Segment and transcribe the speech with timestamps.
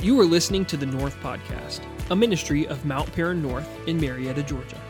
[0.00, 1.80] You are listening to the North Podcast,
[2.12, 4.80] a ministry of Mount Paran North in Marietta, Georgia.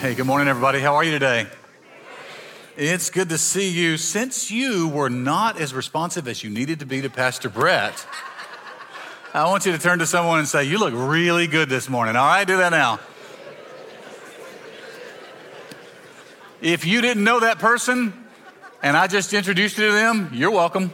[0.00, 0.80] Hey, good morning, everybody.
[0.80, 1.46] How are you today?
[2.78, 3.98] It's good to see you.
[3.98, 8.06] Since you were not as responsive as you needed to be to Pastor Brett,
[9.34, 12.16] I want you to turn to someone and say, You look really good this morning.
[12.16, 13.00] All right, do that now.
[16.62, 18.14] If you didn't know that person
[18.82, 20.90] and I just introduced you to them, you're welcome.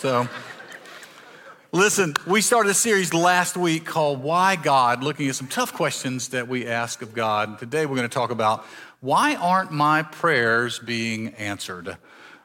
[0.00, 0.26] So,
[1.72, 6.28] listen, we started a series last week called Why God, looking at some tough questions
[6.28, 7.58] that we ask of God.
[7.58, 8.64] Today we're going to talk about
[9.00, 11.98] why aren't my prayers being answered?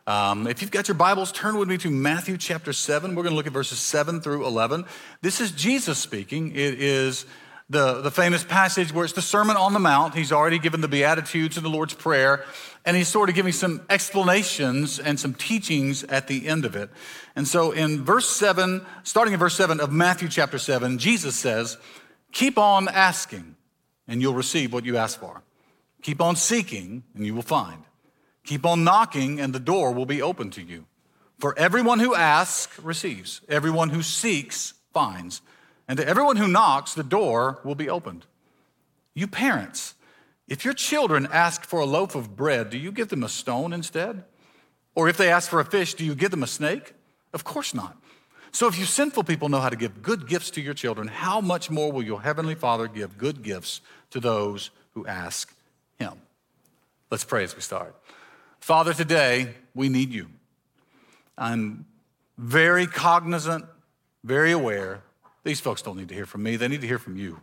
[0.05, 3.15] Um, if you've got your Bibles, turn with me to Matthew chapter 7.
[3.15, 4.83] We're going to look at verses 7 through 11.
[5.21, 6.51] This is Jesus speaking.
[6.51, 7.25] It is
[7.69, 10.13] the, the famous passage where it's the Sermon on the Mount.
[10.13, 12.43] He's already given the Beatitudes and the Lord's Prayer,
[12.85, 16.91] and he's sort of giving some explanations and some teachings at the end of it.
[17.35, 21.77] And so in verse 7, starting in verse 7 of Matthew chapter 7, Jesus says,
[22.31, 23.55] Keep on asking,
[24.07, 25.41] and you'll receive what you ask for.
[26.03, 27.83] Keep on seeking, and you will find.
[28.45, 30.85] Keep on knocking, and the door will be open to you.
[31.39, 35.41] For everyone who asks receives, everyone who seeks finds,
[35.87, 38.25] and to everyone who knocks, the door will be opened.
[39.15, 39.94] You parents,
[40.47, 43.73] if your children ask for a loaf of bread, do you give them a stone
[43.73, 44.23] instead?
[44.93, 46.93] Or if they ask for a fish, do you give them a snake?
[47.33, 47.97] Of course not.
[48.51, 51.41] So if you sinful people know how to give good gifts to your children, how
[51.41, 55.53] much more will your heavenly Father give good gifts to those who ask
[55.99, 56.13] him?
[57.11, 57.95] Let's pray as we start.
[58.59, 60.27] Father, today we need you.
[61.37, 61.85] I'm
[62.37, 63.65] very cognizant,
[64.23, 65.03] very aware.
[65.43, 67.41] These folks don't need to hear from me, they need to hear from you.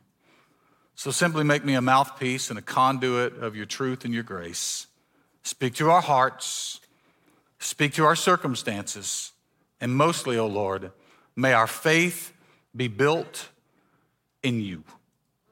[0.94, 4.86] So simply make me a mouthpiece and a conduit of your truth and your grace.
[5.42, 6.80] Speak to our hearts,
[7.58, 9.32] speak to our circumstances,
[9.80, 10.92] and mostly, O oh Lord,
[11.34, 12.32] may our faith
[12.74, 13.48] be built
[14.42, 14.84] in you,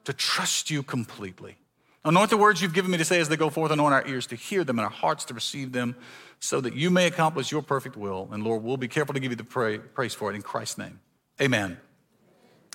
[0.05, 1.57] to trust you completely.
[2.03, 4.25] Anoint the words you've given me to say as they go forth, anoint our ears
[4.27, 5.95] to hear them and our hearts to receive them,
[6.39, 8.27] so that you may accomplish your perfect will.
[8.31, 10.99] And Lord, we'll be careful to give you the praise for it in Christ's name.
[11.39, 11.77] Amen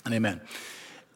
[0.05, 0.41] and amen.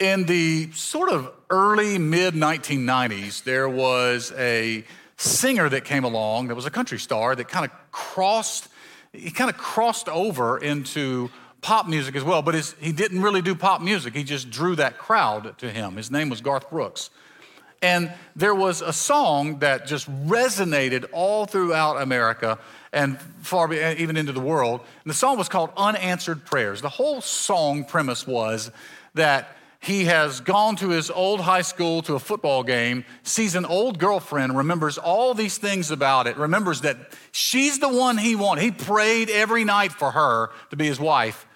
[0.01, 4.84] In the sort of early mid 1990s, there was a
[5.16, 8.67] singer that came along that was a country star that kind of crossed,
[9.13, 11.29] he kind of crossed over into
[11.61, 14.16] pop music as well, but his, he didn't really do pop music.
[14.16, 15.97] He just drew that crowd to him.
[15.97, 17.11] His name was Garth Brooks.
[17.84, 22.57] And there was a song that just resonated all throughout America
[22.91, 24.81] and far even into the world.
[25.03, 26.81] And the song was called Unanswered Prayers.
[26.81, 28.72] The whole song premise was
[29.13, 33.65] that he has gone to his old high school to a football game, sees an
[33.65, 36.97] old girlfriend, remembers all these things about it, remembers that
[37.31, 38.61] she's the one he wanted.
[38.61, 41.47] He prayed every night for her to be his wife.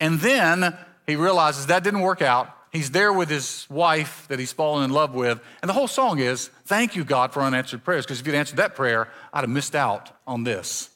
[0.00, 0.74] And then
[1.06, 2.48] he realizes that didn't work out.
[2.72, 5.38] He's there with his wife that he's fallen in love with.
[5.60, 8.06] And the whole song is, Thank you, God, for unanswered prayers.
[8.06, 10.88] Because if you'd answered that prayer, I'd have missed out on this.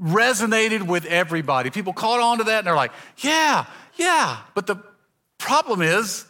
[0.00, 1.70] Resonated with everybody.
[1.70, 3.64] People caught on to that and they're like, Yeah,
[3.96, 4.40] yeah.
[4.54, 4.76] But the
[5.46, 6.24] Problem is,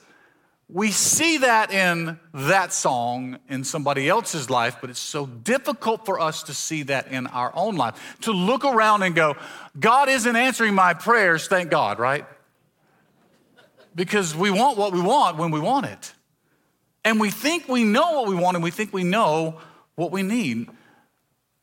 [0.69, 6.21] we see that in that song in somebody else's life, but it's so difficult for
[6.21, 8.19] us to see that in our own life.
[8.21, 9.35] To look around and go,
[9.81, 12.27] God isn't answering my prayers, thank God, right?
[13.95, 16.13] Because we want what we want when we want it.
[17.03, 19.61] And we think we know what we want and we think we know
[19.95, 20.69] what we need.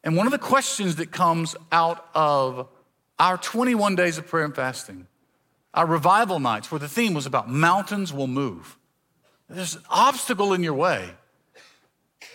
[0.03, 2.67] And one of the questions that comes out of
[3.19, 5.05] our 21 days of prayer and fasting
[5.73, 8.77] our revival nights where the theme was about mountains will move.
[9.49, 11.09] There's an obstacle in your way.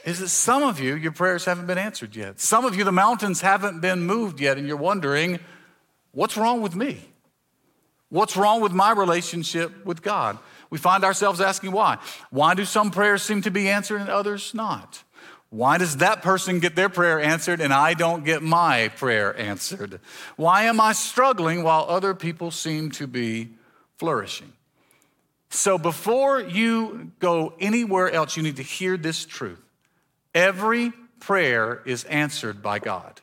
[0.04, 2.40] Is that some of you, your prayers haven't been answered yet.
[2.40, 5.38] Some of you, the mountains haven't been moved yet, and you're wondering,
[6.12, 7.00] what's wrong with me?
[8.08, 10.38] What's wrong with my relationship with God?
[10.70, 11.98] We find ourselves asking why.
[12.30, 15.02] Why do some prayers seem to be answered and others not?
[15.50, 20.00] Why does that person get their prayer answered and I don't get my prayer answered?
[20.36, 23.50] Why am I struggling while other people seem to be
[23.96, 24.52] flourishing?
[25.50, 29.60] So, before you go anywhere else, you need to hear this truth.
[30.34, 33.22] Every prayer is answered by God.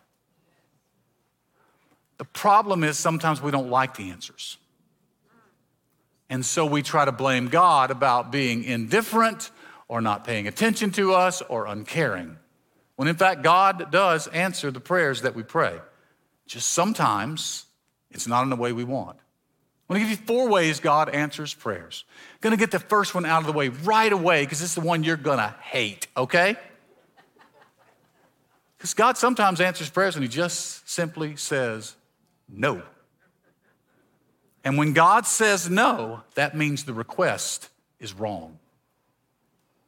[2.18, 4.58] The problem is sometimes we don't like the answers.
[6.30, 9.52] And so we try to blame God about being indifferent
[9.88, 12.38] or not paying attention to us or uncaring.
[12.96, 15.80] When in fact, God does answer the prayers that we pray.
[16.48, 17.66] Just sometimes
[18.12, 19.18] it's not in the way we want.
[19.88, 22.06] I'm gonna give you four ways God answers prayers.
[22.10, 24.82] I'm gonna get the first one out of the way right away because it's the
[24.82, 26.56] one you're gonna hate, okay?
[28.78, 31.96] Because God sometimes answers prayers and He just simply says
[32.50, 32.82] no.
[34.64, 38.58] And when God says no, that means the request is wrong.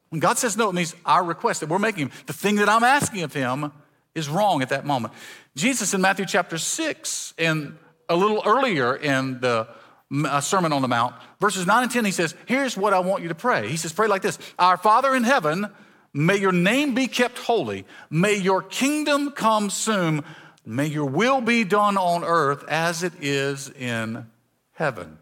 [0.09, 2.69] When God says no, it means our request that we're making, him, the thing that
[2.69, 3.71] I'm asking of Him,
[4.15, 5.13] is wrong at that moment.
[5.55, 7.77] Jesus in Matthew chapter 6, and
[8.09, 9.67] a little earlier in the
[10.25, 13.21] uh, Sermon on the Mount, verses 9 and 10, he says, Here's what I want
[13.21, 13.67] you to pray.
[13.67, 15.67] He says, Pray like this Our Father in heaven,
[16.13, 20.23] may your name be kept holy, may your kingdom come soon,
[20.65, 24.25] may your will be done on earth as it is in
[24.73, 25.19] heaven.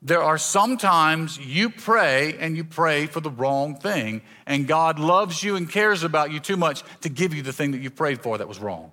[0.00, 5.42] There are sometimes you pray and you pray for the wrong thing, and God loves
[5.42, 8.22] you and cares about you too much to give you the thing that you prayed
[8.22, 8.92] for that was wrong.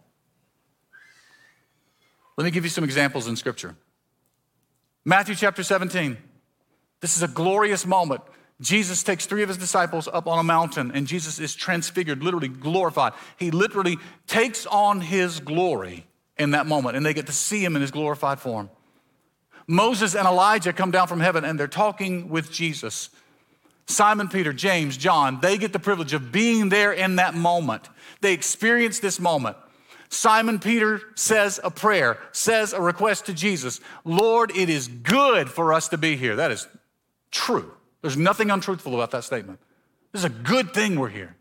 [2.38, 3.76] Let me give you some examples in Scripture.
[5.06, 6.18] Matthew chapter 17.
[7.00, 8.22] This is a glorious moment.
[8.60, 12.48] Jesus takes three of his disciples up on a mountain, and Jesus is transfigured, literally
[12.48, 13.14] glorified.
[13.38, 13.98] He literally
[14.28, 17.92] takes on his glory in that moment, and they get to see him in his
[17.92, 18.70] glorified form.
[19.68, 23.10] Moses and Elijah come down from heaven and they're talking with Jesus.
[23.88, 27.90] Simon Peter, James, John, they get the privilege of being there in that moment.
[28.22, 29.58] They experience this moment.
[30.10, 35.74] Simon Peter says a prayer, says a request to Jesus Lord, it is good for
[35.74, 36.36] us to be here.
[36.36, 36.68] That is
[37.32, 37.72] true.
[38.02, 39.60] There's nothing untruthful about that statement.
[40.12, 41.36] This is a good thing we're here.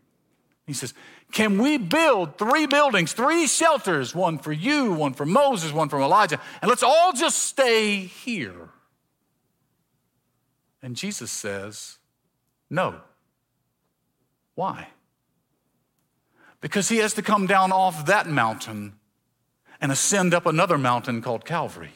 [0.65, 0.93] He says,
[1.35, 5.99] Can we build three buildings, three shelters, one for you, one for Moses, one for
[5.99, 8.69] Elijah, and let's all just stay here?
[10.81, 11.97] And Jesus says,
[12.69, 13.01] No.
[14.53, 14.87] Why?
[16.61, 18.93] Because he has to come down off that mountain
[19.81, 21.91] and ascend up another mountain called Calvary.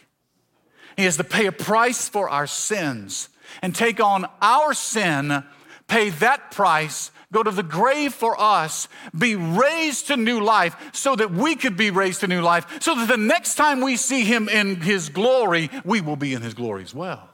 [0.98, 3.30] He has to pay a price for our sins
[3.62, 5.46] and take on our sin,
[5.90, 8.88] pay that price, go to the grave for us,
[9.18, 12.96] be raised to new life so that we could be raised to new life, so
[12.96, 16.54] that the next time we see him in his glory, we will be in his
[16.54, 17.30] glory as well.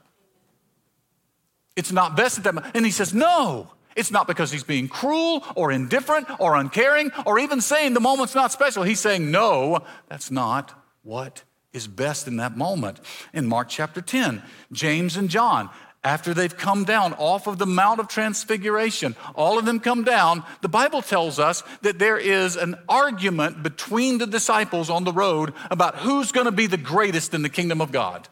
[1.76, 2.56] It's not best at that.
[2.56, 2.76] Moment.
[2.76, 7.38] And he says, No, it's not because he's being cruel or indifferent or uncaring or
[7.40, 8.84] even saying the moment's not special.
[8.84, 10.74] He's saying, No, that's not
[11.04, 11.44] what
[11.74, 13.02] is best in that moment.
[13.34, 14.42] In Mark chapter 10,
[14.72, 15.70] James and John,
[16.06, 20.44] after they've come down off of the Mount of Transfiguration, all of them come down.
[20.62, 25.54] The Bible tells us that there is an argument between the disciples on the road
[25.72, 28.30] about who's going to be the greatest in the kingdom of God.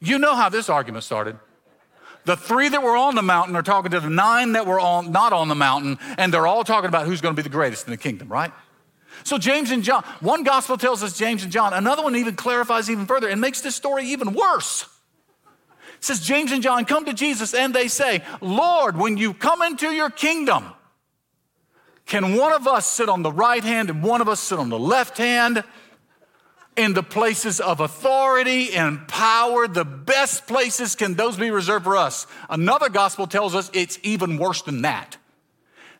[0.00, 1.38] You know how this argument started.
[2.26, 5.12] The three that were on the mountain are talking to the nine that were on,
[5.12, 7.86] not on the mountain, and they're all talking about who's going to be the greatest
[7.86, 8.52] in the kingdom, right?
[9.24, 12.90] So, James and John, one gospel tells us James and John, another one even clarifies
[12.90, 14.86] even further and makes this story even worse.
[16.00, 19.90] Says, James and John come to Jesus and they say, Lord, when you come into
[19.90, 20.64] your kingdom,
[22.06, 24.68] can one of us sit on the right hand and one of us sit on
[24.68, 25.64] the left hand?
[26.76, 31.96] in the places of authority and power, the best places, can those be reserved for
[31.96, 32.26] us?
[32.50, 35.16] Another gospel tells us it's even worse than that.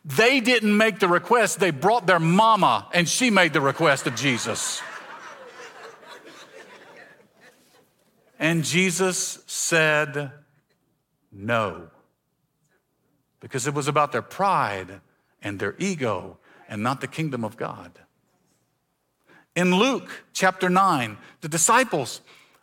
[0.05, 4.15] They didn't make the request, they brought their mama, and she made the request of
[4.15, 4.81] Jesus.
[8.39, 10.31] And Jesus said
[11.31, 11.89] no,
[13.39, 15.01] because it was about their pride
[15.41, 17.91] and their ego and not the kingdom of God.
[19.55, 22.21] In Luke chapter 9, the disciples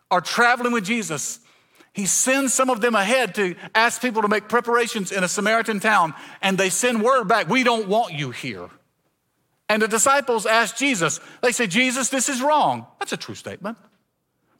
[0.09, 1.39] are traveling with Jesus.
[1.91, 5.79] He sends some of them ahead to ask people to make preparations in a Samaritan
[5.79, 8.69] town, and they send word back, We don't want you here.
[9.67, 12.85] And the disciples ask Jesus, They say, Jesus, this is wrong.
[12.99, 13.77] That's a true statement.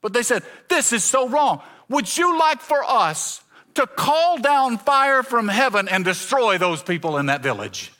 [0.05, 1.63] But they said, This is so wrong.
[1.89, 3.41] Would you like for us
[3.74, 7.91] to call down fire from heaven and destroy those people in that village?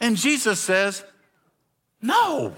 [0.00, 1.04] And Jesus says,
[2.00, 2.54] No.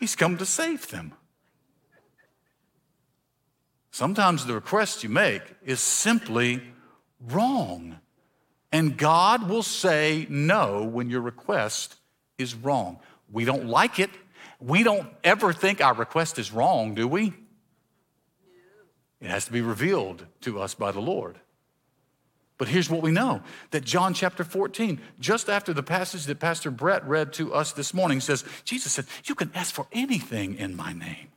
[0.00, 1.12] He's come to save them.
[3.92, 6.62] Sometimes the request you make is simply
[7.20, 8.00] wrong.
[8.72, 11.94] And God will say no when your request
[12.38, 12.98] is wrong.
[13.30, 14.10] We don't like it.
[14.64, 17.34] We don't ever think our request is wrong, do we?
[19.20, 21.38] It has to be revealed to us by the Lord.
[22.56, 23.42] But here's what we know
[23.72, 27.92] that John chapter 14, just after the passage that Pastor Brett read to us this
[27.92, 31.28] morning, says, Jesus said, You can ask for anything in my name,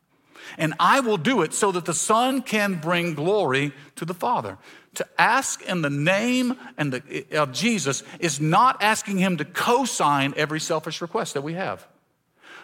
[0.58, 4.58] and I will do it so that the Son can bring glory to the Father.
[4.96, 9.84] To ask in the name and the, of Jesus is not asking him to co
[9.86, 11.86] sign every selfish request that we have,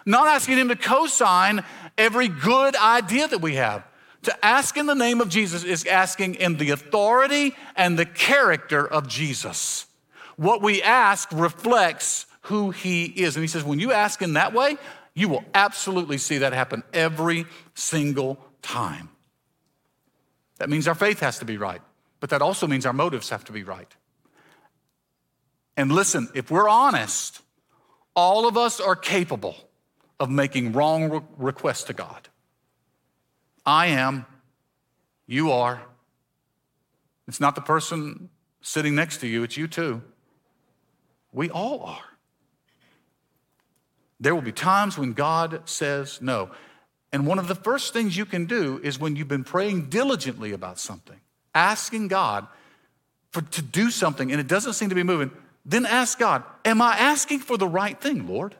[0.06, 1.64] not asking him to co sign
[1.96, 3.84] every good idea that we have.
[4.22, 8.86] To ask in the name of Jesus is asking in the authority and the character
[8.86, 9.86] of Jesus.
[10.36, 13.36] What we ask reflects who he is.
[13.36, 14.76] And he says, when you ask in that way,
[15.14, 19.10] you will absolutely see that happen every single time.
[20.58, 21.80] That means our faith has to be right,
[22.20, 23.92] but that also means our motives have to be right.
[25.76, 27.40] And listen, if we're honest,
[28.14, 29.56] all of us are capable
[30.20, 32.28] of making wrong re- requests to God.
[33.66, 34.26] I am,
[35.26, 35.82] you are.
[37.26, 38.28] It's not the person
[38.60, 40.02] sitting next to you, it's you too.
[41.32, 42.04] We all are.
[44.20, 46.50] There will be times when God says no.
[47.12, 50.52] And one of the first things you can do is when you've been praying diligently
[50.52, 51.20] about something,
[51.54, 52.46] asking God
[53.30, 55.30] for, to do something and it doesn't seem to be moving,
[55.64, 58.54] then ask God, Am I asking for the right thing, Lord?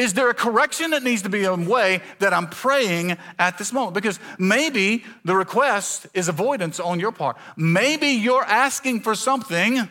[0.00, 3.70] Is there a correction that needs to be in way that I'm praying at this
[3.70, 3.92] moment?
[3.92, 7.36] Because maybe the request is avoidance on your part.
[7.54, 9.86] Maybe you're asking for something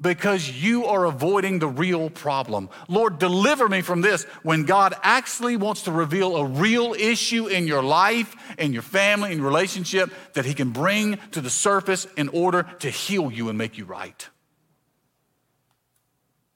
[0.00, 2.68] because you are avoiding the real problem.
[2.88, 7.68] Lord, deliver me from this when God actually wants to reveal a real issue in
[7.68, 12.30] your life, in your family, in relationship that He can bring to the surface in
[12.30, 14.28] order to heal you and make you right.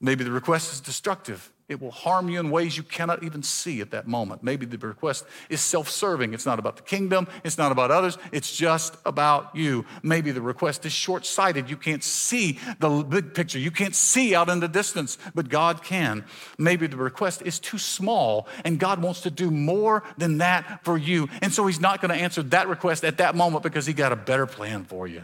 [0.01, 1.53] Maybe the request is destructive.
[1.69, 4.43] It will harm you in ways you cannot even see at that moment.
[4.43, 6.33] Maybe the request is self serving.
[6.33, 9.85] It's not about the kingdom, it's not about others, it's just about you.
[10.01, 11.69] Maybe the request is short sighted.
[11.69, 15.83] You can't see the big picture, you can't see out in the distance, but God
[15.83, 16.25] can.
[16.57, 20.97] Maybe the request is too small, and God wants to do more than that for
[20.97, 21.29] you.
[21.43, 24.11] And so He's not going to answer that request at that moment because He got
[24.11, 25.23] a better plan for you.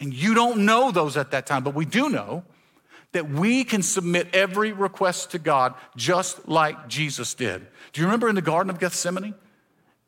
[0.00, 2.44] And you don't know those at that time, but we do know
[3.14, 7.66] that we can submit every request to God just like Jesus did.
[7.92, 9.34] Do you remember in the Garden of Gethsemane?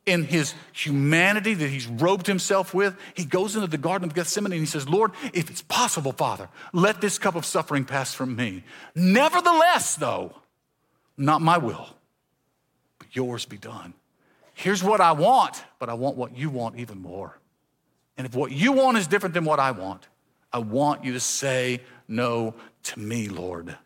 [0.04, 4.52] In his humanity that he's robed himself with, he goes into the Garden of Gethsemane
[4.52, 8.36] and he says, Lord, if it's possible, Father, let this cup of suffering pass from
[8.36, 8.62] me.
[8.94, 10.32] Nevertheless, though,
[11.16, 11.88] not my will,
[12.98, 13.94] but yours be done.
[14.54, 17.38] Here's what I want, but I want what you want even more.
[18.16, 20.06] And if what you want is different than what I want,
[20.52, 22.54] I want you to say no
[22.86, 23.76] to me, Lord.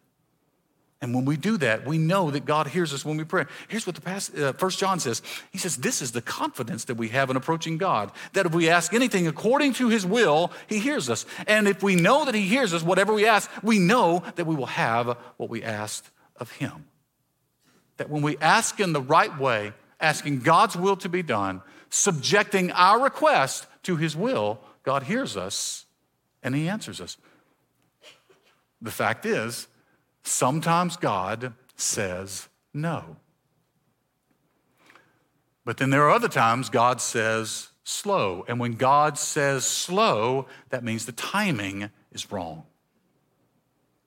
[1.02, 3.46] And when we do that, we know that God hears us when we pray.
[3.68, 5.22] Here's what the past, uh, First John says.
[5.50, 8.12] He says, "This is the confidence that we have in approaching God.
[8.34, 11.24] That if we ask anything according to His will, He hears us.
[11.46, 14.54] And if we know that He hears us, whatever we ask, we know that we
[14.54, 16.84] will have what we asked of Him.
[17.96, 22.72] That when we ask in the right way, asking God's will to be done, subjecting
[22.72, 25.86] our request to His will, God hears us
[26.42, 27.16] and He answers us.
[28.82, 29.68] The fact is,
[30.22, 33.16] sometimes God says no.
[35.64, 38.44] But then there are other times God says slow.
[38.48, 42.64] And when God says slow, that means the timing is wrong.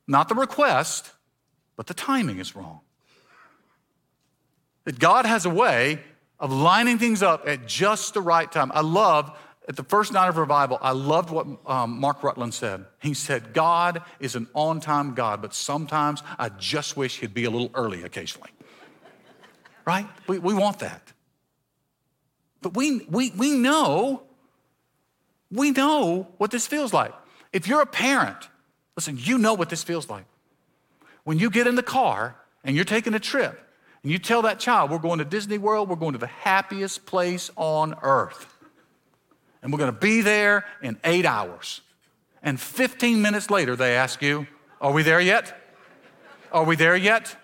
[0.07, 1.11] Not the request,
[1.75, 2.81] but the timing is wrong.
[4.85, 5.99] That God has a way
[6.39, 8.71] of lining things up at just the right time.
[8.73, 9.37] I love
[9.67, 12.85] at the first night of revival, I loved what um, Mark Rutland said.
[13.01, 17.45] He said, God is an on time God, but sometimes I just wish he'd be
[17.45, 18.49] a little early occasionally.
[19.85, 20.07] right?
[20.27, 21.13] We, we want that.
[22.61, 24.23] But we, we, we know,
[25.49, 27.13] we know what this feels like.
[27.53, 28.49] If you're a parent,
[28.97, 30.25] listen, you know what this feels like.
[31.23, 33.59] When you get in the car and you're taking a trip,
[34.01, 37.05] and you tell that child, we're going to Disney World, we're going to the happiest
[37.05, 38.52] place on earth
[39.63, 41.81] and we're going to be there in eight hours.
[42.43, 44.45] And 15 minutes later, they ask you,
[44.79, 45.59] Are we there yet?
[46.51, 47.35] Are we there yet?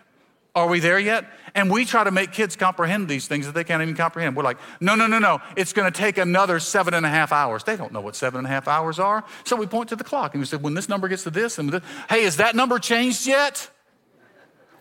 [0.56, 1.26] Are we there yet?
[1.56, 4.36] And we try to make kids comprehend these things that they can't even comprehend.
[4.36, 5.40] We're like, no, no, no, no.
[5.56, 7.64] It's going to take another seven and a half hours.
[7.64, 9.24] They don't know what seven and a half hours are.
[9.46, 11.60] So we point to the clock and we say, when this number gets to this,
[11.60, 13.70] and this, hey, is that number changed yet?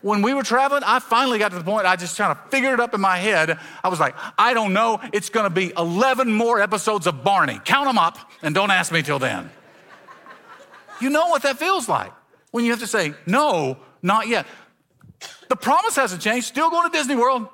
[0.01, 2.73] When we were traveling, I finally got to the point I just kind of figured
[2.73, 3.59] it up in my head.
[3.83, 7.59] I was like, I don't know, it's gonna be 11 more episodes of Barney.
[7.65, 9.49] Count them up and don't ask me till then.
[11.01, 12.11] you know what that feels like
[12.51, 14.45] when you have to say, no, not yet.
[15.49, 17.47] The promise hasn't changed, still going to Disney World,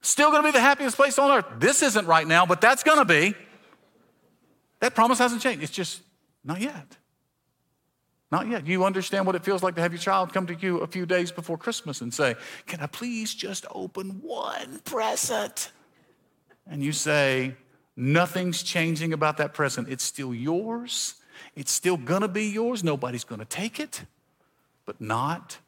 [0.00, 1.46] still gonna be the happiest place on earth.
[1.58, 3.34] This isn't right now, but that's gonna be.
[4.80, 6.02] That promise hasn't changed, it's just
[6.44, 6.96] not yet.
[8.32, 8.66] Not yet.
[8.66, 11.04] You understand what it feels like to have your child come to you a few
[11.04, 12.34] days before Christmas and say,
[12.66, 15.70] Can I please just open one present?
[16.66, 17.54] And you say,
[17.94, 19.90] Nothing's changing about that present.
[19.90, 21.16] It's still yours.
[21.54, 22.82] It's still gonna be yours.
[22.82, 24.04] Nobody's gonna take it,
[24.86, 25.58] but not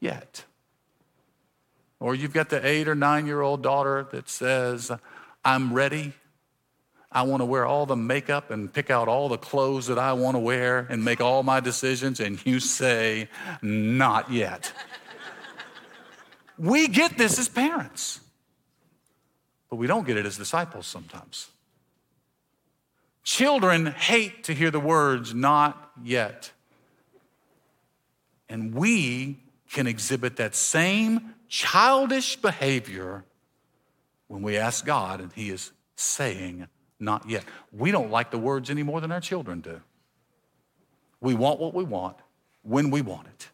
[0.00, 0.44] yet.
[2.00, 4.90] Or you've got the eight or nine year old daughter that says,
[5.44, 6.14] I'm ready
[7.16, 10.12] I want to wear all the makeup and pick out all the clothes that I
[10.12, 13.30] want to wear and make all my decisions, and you say,
[13.62, 14.70] Not yet.
[16.58, 18.20] we get this as parents.
[19.70, 21.48] but we don't get it as disciples sometimes.
[23.22, 26.52] Children hate to hear the words, not yet.
[28.46, 29.38] And we
[29.72, 33.24] can exhibit that same childish behavior
[34.28, 36.68] when we ask God and He is saying,
[36.98, 37.44] not yet.
[37.72, 39.80] We don't like the words any more than our children do.
[41.20, 42.16] We want what we want
[42.62, 43.48] when we want it.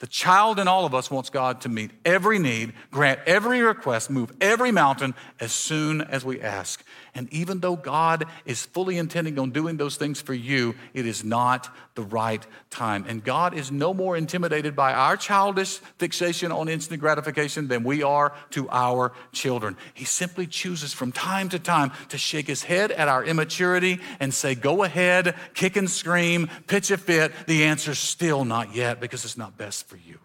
[0.00, 4.10] The child in all of us wants God to meet every need, grant every request,
[4.10, 6.84] move every mountain as soon as we ask.
[7.16, 11.22] And even though God is fully intending on doing those things for you, it is
[11.22, 13.04] not the right time.
[13.08, 18.02] And God is no more intimidated by our childish fixation on instant gratification than we
[18.02, 19.76] are to our children.
[19.94, 24.34] He simply chooses from time to time to shake his head at our immaturity and
[24.34, 27.32] say, Go ahead, kick and scream, pitch a fit.
[27.46, 30.18] The answer's still not yet because it's not best for you.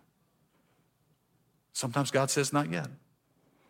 [1.73, 2.87] Sometimes God says, Not yet.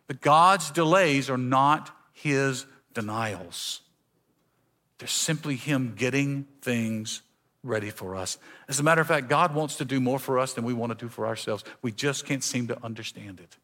[0.06, 2.64] But God's delays are not his
[3.00, 3.80] denials.
[4.98, 7.22] They're simply Him getting things
[7.62, 8.38] ready for us.
[8.68, 10.96] As a matter of fact, God wants to do more for us than we want
[10.96, 11.64] to do for ourselves.
[11.82, 13.56] We just can't seem to understand it.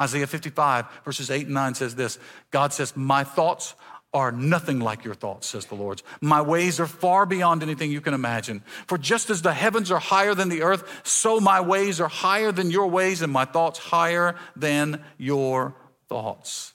[0.00, 2.18] Isaiah 55, verses 8 and 9 says this
[2.50, 3.74] God says, My thoughts
[4.12, 6.02] are nothing like your thoughts, says the Lord.
[6.20, 8.62] My ways are far beyond anything you can imagine.
[8.86, 12.52] For just as the heavens are higher than the earth, so my ways are higher
[12.52, 15.74] than your ways, and my thoughts higher than your
[16.08, 16.73] thoughts.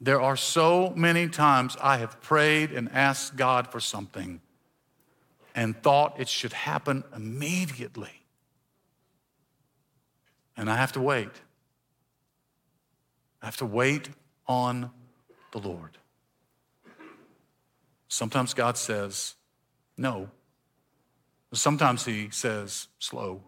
[0.00, 4.40] There are so many times I have prayed and asked God for something
[5.54, 8.22] and thought it should happen immediately.
[10.56, 11.30] And I have to wait.
[13.42, 14.08] I have to wait
[14.46, 14.90] on
[15.52, 15.98] the Lord.
[18.08, 19.34] Sometimes God says,
[19.96, 20.30] no.
[21.52, 23.42] Sometimes He says, slow.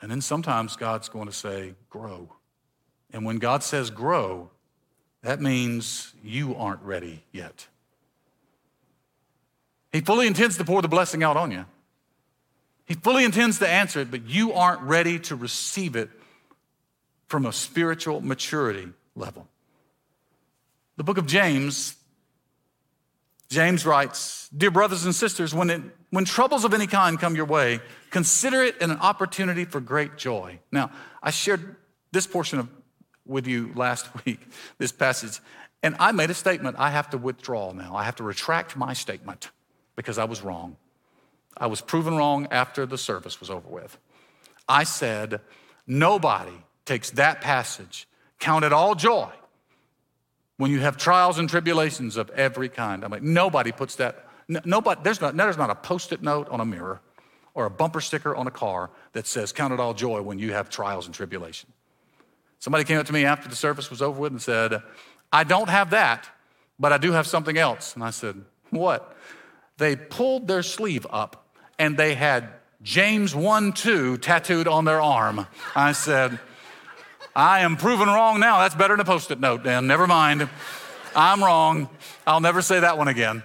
[0.00, 2.28] And then sometimes God's going to say, grow.
[3.12, 4.50] And when God says grow,
[5.22, 7.66] that means you aren't ready yet.
[9.92, 11.64] He fully intends to pour the blessing out on you.
[12.86, 16.08] He fully intends to answer it, but you aren't ready to receive it
[17.26, 19.46] from a spiritual maturity level.
[20.96, 21.96] The book of James,
[23.50, 27.44] James writes Dear brothers and sisters, when, it, when troubles of any kind come your
[27.44, 30.58] way, consider it an opportunity for great joy.
[30.72, 30.90] Now,
[31.22, 31.76] I shared
[32.10, 32.68] this portion of
[33.28, 34.40] with you last week,
[34.78, 35.40] this passage,
[35.82, 37.94] and I made a statement I have to withdraw now.
[37.94, 39.50] I have to retract my statement
[39.94, 40.76] because I was wrong.
[41.56, 43.98] I was proven wrong after the service was over with.
[44.68, 45.40] I said,
[45.86, 46.52] nobody
[46.84, 49.30] takes that passage, count it all joy
[50.56, 53.04] when you have trials and tribulations of every kind.
[53.04, 56.60] I'm like, nobody puts that, nobody, there's not, there's not a post it note on
[56.60, 57.00] a mirror
[57.54, 60.52] or a bumper sticker on a car that says, count it all joy when you
[60.52, 61.72] have trials and tribulation.
[62.58, 64.82] Somebody came up to me after the service was over with and said,
[65.32, 66.28] I don't have that,
[66.78, 67.94] but I do have something else.
[67.94, 69.16] And I said, What?
[69.76, 71.46] They pulled their sleeve up
[71.78, 72.48] and they had
[72.82, 75.46] James 1 2 tattooed on their arm.
[75.74, 76.38] I said,
[77.34, 78.58] I am proven wrong now.
[78.58, 79.86] That's better than a post it note, Dan.
[79.86, 80.48] Never mind.
[81.14, 81.88] I'm wrong.
[82.26, 83.42] I'll never say that one again.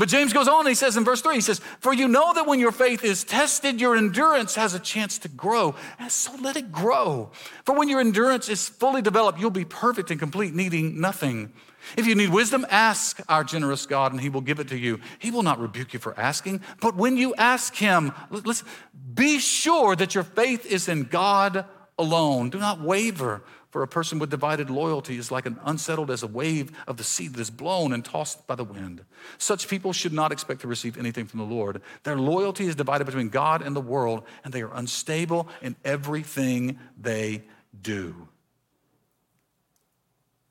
[0.00, 2.46] But James goes on, he says in verse 3, he says, For you know that
[2.46, 5.74] when your faith is tested, your endurance has a chance to grow.
[5.98, 7.32] And so let it grow.
[7.66, 11.52] For when your endurance is fully developed, you'll be perfect and complete, needing nothing.
[11.98, 15.00] If you need wisdom, ask our generous God, and He will give it to you.
[15.18, 18.66] He will not rebuke you for asking, but when you ask Him, listen,
[19.12, 21.66] be sure that your faith is in God
[21.98, 22.48] alone.
[22.48, 23.42] Do not waver.
[23.70, 27.04] For a person with divided loyalty is like an unsettled as a wave of the
[27.04, 29.04] sea that is blown and tossed by the wind.
[29.38, 31.80] Such people should not expect to receive anything from the Lord.
[32.02, 36.80] Their loyalty is divided between God and the world, and they are unstable in everything
[37.00, 37.44] they
[37.80, 38.28] do.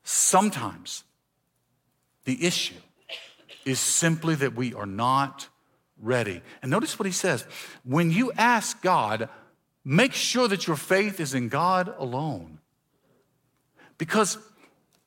[0.02, 1.04] Sometimes
[2.24, 2.74] the issue
[3.66, 5.46] is simply that we are not
[6.00, 6.40] ready.
[6.62, 7.44] And notice what he says
[7.84, 9.28] when you ask God,
[9.84, 12.59] make sure that your faith is in God alone.
[14.00, 14.38] Because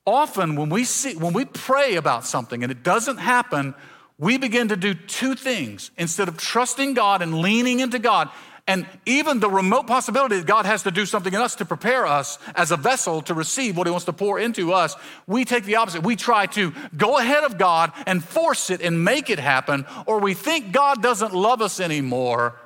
[0.05, 3.73] often when we see when we pray about something and it doesn't happen,
[4.19, 8.29] we begin to do two things instead of trusting God and leaning into God.
[8.67, 12.05] And even the remote possibility that God has to do something in us to prepare
[12.05, 15.63] us as a vessel to receive what He wants to pour into us, we take
[15.63, 16.03] the opposite.
[16.03, 20.19] We try to go ahead of God and force it and make it happen, or
[20.19, 22.59] we think God doesn't love us anymore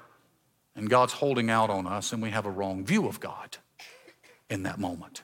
[0.75, 3.55] and God's holding out on us, and we have a wrong view of God
[4.49, 5.23] in that moment.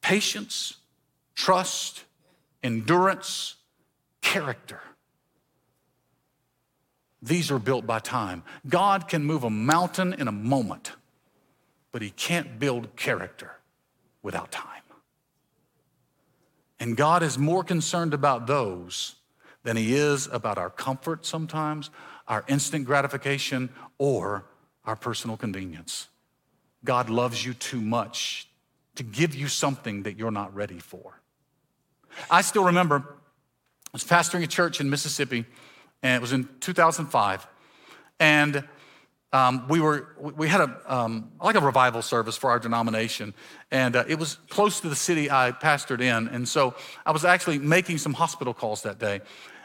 [0.00, 0.74] Patience,
[1.34, 2.04] trust,
[2.62, 3.56] endurance,
[4.20, 4.80] character.
[7.22, 8.42] These are built by time.
[8.68, 10.92] God can move a mountain in a moment.
[11.90, 13.52] but he can't build character
[14.22, 14.82] without time.
[16.78, 19.16] And God is more concerned about those
[19.64, 21.90] than he is about our comfort sometimes,
[22.28, 24.44] our instant gratification, or
[24.84, 26.08] our personal convenience.
[26.84, 28.47] God loves you too much
[28.98, 31.20] to give you something that you're not ready for.
[32.30, 35.46] I still remember I was pastoring a church in Mississippi,
[36.02, 37.46] and it was in 2005.
[38.20, 38.64] And
[39.32, 43.34] um, we were we had a um, like a revival service for our denomination,
[43.70, 47.24] and uh, it was close to the city I pastored in, and so I was
[47.24, 49.20] actually making some hospital calls that day,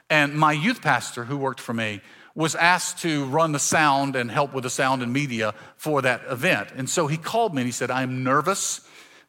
[0.09, 2.01] and my youth pastor who worked for me
[2.35, 6.21] was asked to run the sound and help with the sound and media for that
[6.29, 8.81] event, and so he called me and he said, "I'm nervous."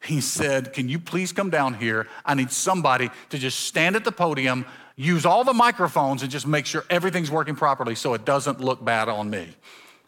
[0.05, 2.07] He said, "Can you please come down here?
[2.25, 4.65] I need somebody to just stand at the podium."
[4.97, 8.83] Use all the microphones and just make sure everything's working properly so it doesn't look
[8.83, 9.53] bad on me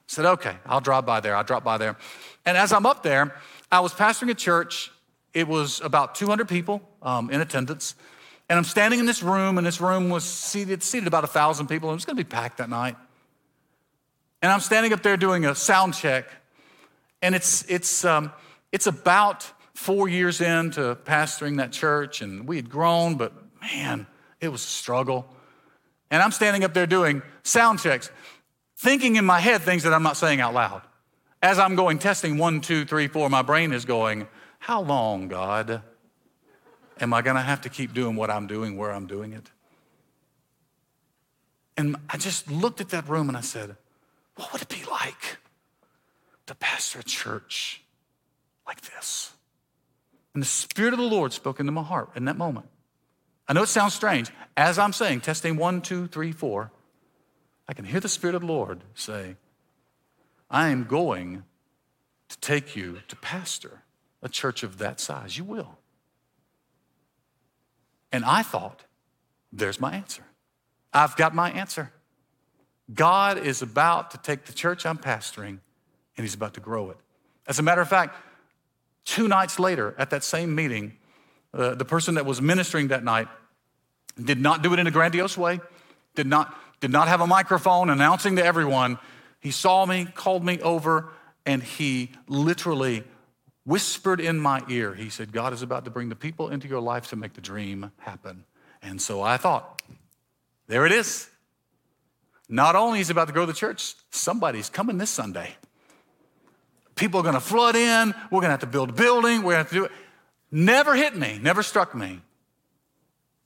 [0.08, 1.36] I said, okay, I'll drop by there.
[1.36, 1.98] I'll drop by there.
[2.46, 3.36] And as I'm up there,
[3.70, 4.90] I was pastoring a church.
[5.34, 7.94] It was about 200 people um, in attendance.
[8.48, 11.92] And I'm standing in this room, and this room was seated, seated about 1,000 people.
[11.92, 12.96] It was going to be packed that night.
[14.42, 16.30] And I'm standing up there doing a sound check.
[17.22, 18.32] And it's, it's, um,
[18.72, 24.08] it's about four years into pastoring that church, and we had grown, but man,
[24.42, 25.28] it was a struggle.
[26.10, 28.10] And I'm standing up there doing sound checks
[28.76, 30.82] thinking in my head things that I'm not saying out loud.
[31.44, 35.84] As I'm going testing one, two, three, four, my brain is going, How long, God?
[37.00, 39.52] Am I going to have to keep doing what I'm doing where I'm doing it?
[41.78, 43.76] And I just looked at that room and I said,
[44.38, 45.38] What would it be like
[46.48, 47.84] to pastor a church
[48.66, 49.34] like this?
[50.38, 52.68] And the Spirit of the Lord spoke into my heart in that moment.
[53.48, 54.30] I know it sounds strange.
[54.56, 56.72] As I'm saying, testing one, two, three, four,
[57.68, 59.36] I can hear the Spirit of the Lord say,
[60.48, 61.42] I am going
[62.30, 63.82] to take you to pastor
[64.22, 65.40] a church of that size.
[65.40, 65.80] You will.
[68.12, 68.84] And I thought,
[69.52, 70.22] there's my answer.
[70.94, 71.92] I've got my answer.
[72.94, 75.58] God is about to take the church I'm pastoring
[76.16, 76.98] and he's about to grow it.
[77.48, 78.16] As a matter of fact,
[79.08, 80.98] two nights later at that same meeting,
[81.54, 83.28] uh, the person that was ministering that night
[84.22, 85.60] did not do it in a grandiose way,
[86.14, 89.00] did not did not have a microphone announcing to everyone.
[89.40, 91.10] He saw me, called me over,
[91.44, 93.04] and he literally
[93.66, 94.94] whispered in my ear.
[94.94, 97.42] He said, God is about to bring the people into your life to make the
[97.42, 98.44] dream happen.
[98.84, 99.82] And so I thought,
[100.68, 101.28] there it is.
[102.48, 105.56] Not only is he about to grow the church, somebody's coming this Sunday.
[106.98, 108.14] People are going to flood in.
[108.32, 109.44] We're going to have to build a building.
[109.44, 109.92] We're going to have to do it.
[110.52, 112.22] Never hit me, never struck me.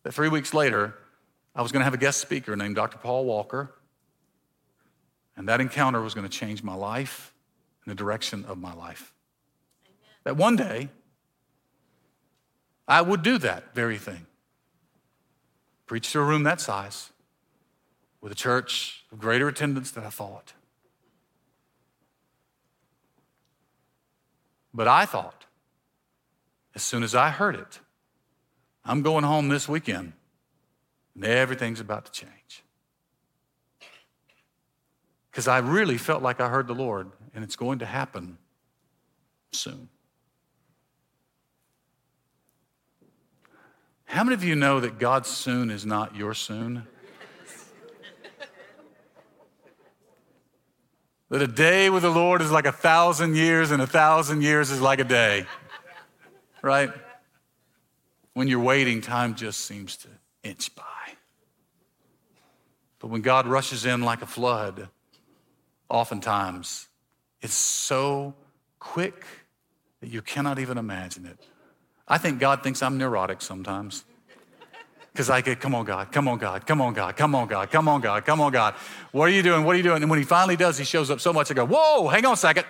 [0.03, 0.95] That three weeks later,
[1.55, 2.97] I was going to have a guest speaker named Dr.
[2.97, 3.73] Paul Walker,
[5.35, 7.33] and that encounter was going to change my life
[7.85, 9.13] and the direction of my life.
[9.85, 10.15] Amen.
[10.23, 10.89] That one day,
[12.87, 14.25] I would do that very thing
[15.91, 17.11] preach to a room that size
[18.21, 20.53] with a church of greater attendance than I thought.
[24.73, 25.45] But I thought,
[26.75, 27.79] as soon as I heard it,
[28.86, 30.13] I'm going home this weekend
[31.15, 32.63] and everything's about to change.
[35.29, 38.38] Because I really felt like I heard the Lord, and it's going to happen
[39.51, 39.89] soon.
[44.05, 46.86] How many of you know that God's soon is not your soon?
[51.31, 54.69] That a day with the Lord is like a thousand years, and a thousand years
[54.69, 55.45] is like a day.
[56.61, 56.91] Right?
[58.33, 60.09] When you're waiting, time just seems to
[60.43, 60.83] inch by.
[62.99, 64.89] But when God rushes in like a flood,
[65.89, 66.89] oftentimes
[67.39, 68.33] it's so
[68.79, 69.25] quick
[70.01, 71.39] that you cannot even imagine it.
[72.09, 74.03] I think God thinks I'm neurotic sometimes.
[75.12, 77.69] Because I get, come on, God, come on, God, come on, God, come on, God,
[77.69, 78.76] come on, God, come on, God.
[79.12, 79.65] What are you doing?
[79.65, 80.02] What are you doing?
[80.02, 82.34] And when he finally does, he shows up so much, I go, whoa, hang on
[82.34, 82.65] a second.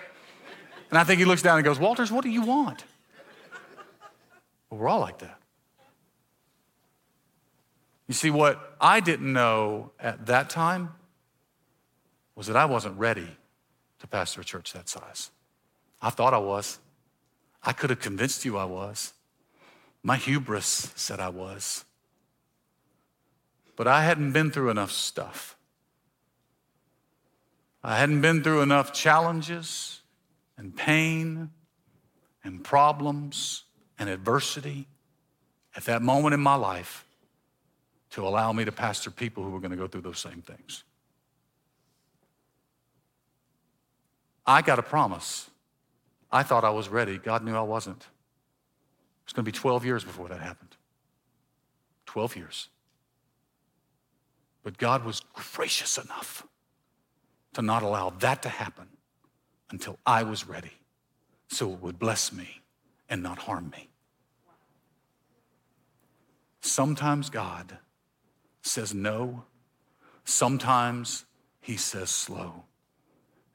[0.90, 2.84] And I think he looks down and goes, Walters, what do you want?
[4.68, 5.38] Well, we're all like that.
[8.08, 10.90] You see, what I didn't know at that time
[12.34, 13.28] was that I wasn't ready
[14.00, 15.30] to pastor a church that size.
[16.00, 16.78] I thought I was.
[17.62, 19.12] I could have convinced you I was.
[20.02, 21.84] My hubris said I was.
[23.76, 25.56] But I hadn't been through enough stuff.
[27.82, 30.00] I hadn't been through enough challenges
[30.56, 31.50] and pain
[32.44, 33.64] and problems
[33.98, 34.86] and adversity
[35.74, 37.04] at that moment in my life
[38.10, 40.84] to allow me to pastor people who were going to go through those same things.
[44.46, 45.48] I got a promise.
[46.30, 47.18] I thought I was ready.
[47.18, 48.00] God knew I wasn't.
[48.00, 50.76] It was going to be 12 years before that happened.
[52.06, 52.68] 12 years.
[54.62, 56.46] But God was gracious enough
[57.54, 58.88] to not allow that to happen
[59.70, 60.72] until I was ready
[61.48, 62.62] so it would bless me
[63.08, 63.88] and not harm me.
[66.60, 67.78] Sometimes God
[68.62, 69.44] says no,
[70.24, 71.24] sometimes
[71.60, 72.64] He says slow,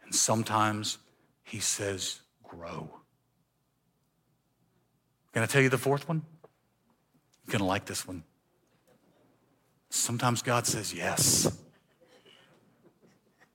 [0.03, 0.97] and sometimes
[1.43, 2.89] He says grow.
[5.33, 6.23] Can I tell you the fourth one?
[7.45, 8.23] You're going to like this one.
[9.97, 11.51] Sometimes God says yes.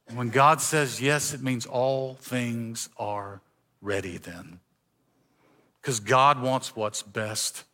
[0.09, 3.41] And when God says yes, it means all things are
[3.81, 4.61] ready then.
[5.81, 7.65] Because God wants what's best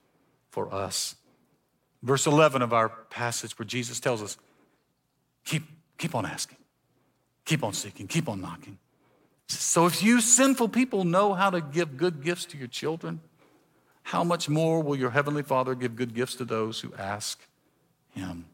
[0.50, 1.16] for us.
[2.02, 4.36] Verse 11 of our passage, where Jesus tells us,
[5.44, 5.64] keep,
[5.98, 6.58] keep on asking,
[7.44, 8.78] keep on seeking, keep on knocking.
[9.48, 13.20] So if you sinful people know how to give good gifts to your children,
[14.04, 17.40] how much more will your heavenly Father give good gifts to those who ask
[18.14, 18.46] him?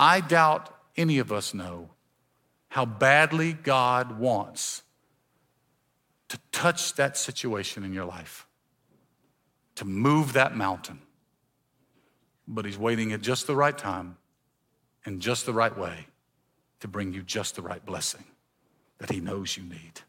[0.00, 1.90] I doubt any of us know
[2.68, 4.82] how badly God wants
[6.30, 8.46] to touch that situation in your life,
[9.74, 11.00] to move that mountain.
[12.48, 14.16] But He's waiting at just the right time
[15.04, 16.06] in just the right way
[16.80, 18.24] to bring you just the right blessing
[19.00, 20.00] that He knows you need.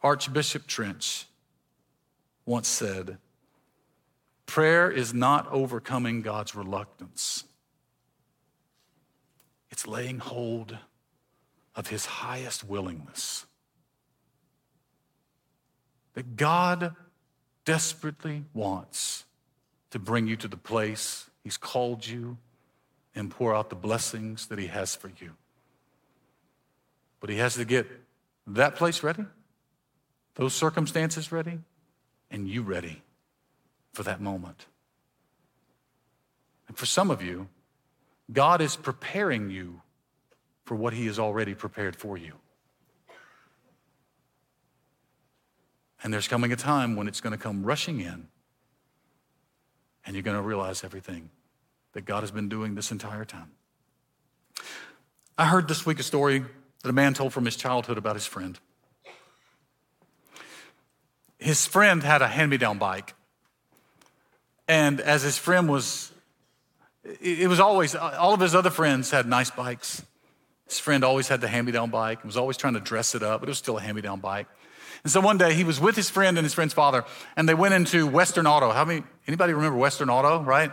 [0.00, 1.26] Archbishop Trench
[2.46, 3.18] once said,
[4.50, 7.44] Prayer is not overcoming God's reluctance,
[9.70, 10.76] it's laying hold
[11.76, 13.46] of his highest willingness.
[16.14, 16.96] That God
[17.64, 19.24] desperately wants
[19.90, 22.36] to bring you to the place he's called you
[23.14, 25.30] and pour out the blessings that he has for you.
[27.20, 27.86] But he has to get
[28.48, 29.26] that place ready,
[30.34, 31.60] those circumstances ready,
[32.32, 33.04] and you ready
[33.92, 34.66] for that moment.
[36.68, 37.48] And for some of you,
[38.32, 39.82] God is preparing you
[40.64, 42.34] for what He has already prepared for you.
[46.02, 48.28] And there's coming a time when it's going to come rushing in,
[50.06, 51.30] and you're going to realize everything
[51.92, 53.50] that God has been doing this entire time.
[55.36, 56.44] I heard this week a story
[56.82, 58.58] that a man told from his childhood about his friend.
[61.38, 63.14] His friend had a hand me down bike.
[64.70, 66.12] And as his friend was,
[67.20, 70.00] it was always, all of his other friends had nice bikes.
[70.68, 73.16] His friend always had the hand me down bike and was always trying to dress
[73.16, 74.46] it up, but it was still a hand me down bike.
[75.02, 77.04] And so one day he was with his friend and his friend's father,
[77.36, 78.70] and they went into Western Auto.
[78.70, 80.70] How many, anybody remember Western Auto, right?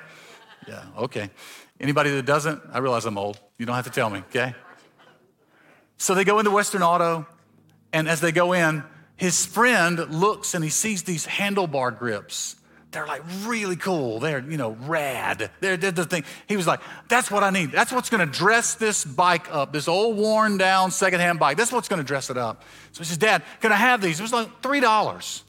[0.67, 1.31] Yeah, okay.
[1.79, 3.39] Anybody that doesn't, I realize I'm old.
[3.57, 4.53] You don't have to tell me, okay?
[5.97, 7.25] So they go into Western Auto,
[7.91, 8.83] and as they go in,
[9.15, 12.57] his friend looks and he sees these handlebar grips
[12.97, 14.19] they're like really cool.
[14.19, 15.51] They're, you know, rad.
[15.59, 16.23] They're, they're the thing.
[16.47, 17.71] He was like, that's what I need.
[17.71, 21.57] That's what's going to dress this bike up, this old worn down secondhand bike.
[21.57, 22.63] That's what's going to dress it up.
[22.93, 24.19] So he says, Dad, can I have these?
[24.19, 25.41] It was like $3.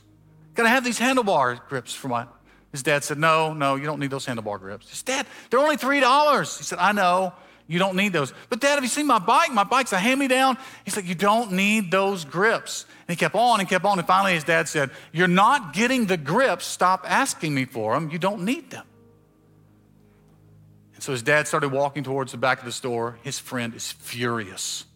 [0.56, 2.26] Can I have these handlebar grips for my.
[2.70, 4.90] His dad said, No, no, you don't need those handlebar grips.
[4.90, 6.58] He said, Dad, they're only $3.
[6.58, 7.32] He said, I know.
[7.68, 8.32] You don't need those.
[8.48, 9.52] But dad, have you seen my bike?
[9.52, 10.56] My bike's a hand me down.
[10.86, 12.86] He's like, You don't need those grips.
[13.06, 13.98] And he kept on and kept on.
[13.98, 16.64] And finally, his dad said, You're not getting the grips.
[16.64, 18.08] Stop asking me for them.
[18.10, 18.86] You don't need them.
[20.94, 23.18] And so his dad started walking towards the back of the store.
[23.22, 24.86] His friend is furious.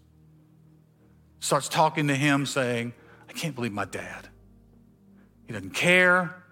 [1.41, 2.95] Starts talking to him, saying,
[3.29, 4.29] I can't believe my dad.
[5.47, 6.43] He doesn't care.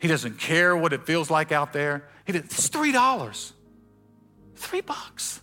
[0.00, 2.04] He doesn't care what it feels like out there.
[2.24, 3.52] He did, it's $3.
[4.54, 5.40] Three bucks.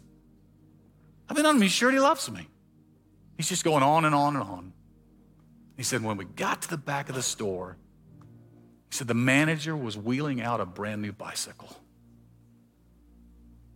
[1.30, 2.48] I mean, I'm sure he loves me.
[3.38, 4.74] He's just going on and on and on.
[5.78, 7.78] He said, when we got to the back of the store,
[8.90, 11.70] he said the manager was wheeling out a brand new bicycle.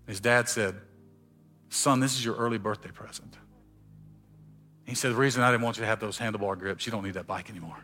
[0.06, 0.76] His dad said,
[1.70, 3.38] Son, this is your early birthday present.
[4.86, 7.04] He said, The reason I didn't want you to have those handlebar grips, you don't
[7.04, 7.78] need that bike anymore.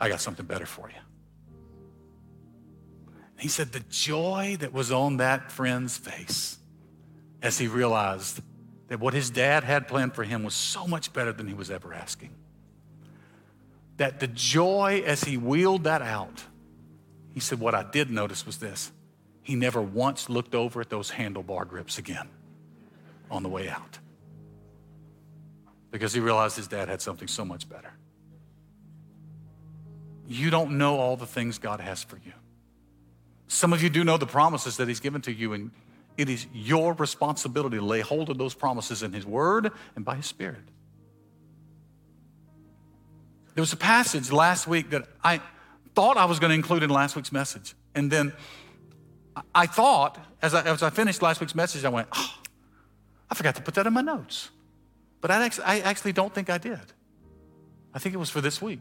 [0.00, 1.00] I got something better for you.
[3.42, 6.58] He said the joy that was on that friend's face
[7.42, 8.40] as he realized
[8.86, 11.68] that what his dad had planned for him was so much better than he was
[11.68, 12.30] ever asking.
[13.96, 16.44] That the joy as he wheeled that out,
[17.34, 18.92] he said, What I did notice was this
[19.42, 22.28] he never once looked over at those handlebar grips again
[23.28, 23.98] on the way out
[25.90, 27.92] because he realized his dad had something so much better.
[30.28, 32.34] You don't know all the things God has for you.
[33.52, 35.72] Some of you do know the promises that He's given to you, and
[36.16, 40.16] it is your responsibility to lay hold of those promises in His Word and by
[40.16, 40.62] His Spirit.
[43.54, 45.42] There was a passage last week that I
[45.94, 47.74] thought I was going to include in last week's message.
[47.94, 48.32] And then
[49.54, 52.34] I thought, as I, as I finished last week's message, I went, oh,
[53.30, 54.48] I forgot to put that in my notes.
[55.20, 56.80] But I actually, I actually don't think I did.
[57.92, 58.80] I think it was for this week.